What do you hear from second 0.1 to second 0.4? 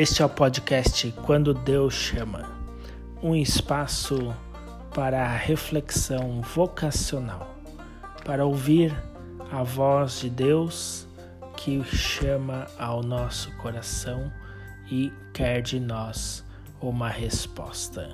é o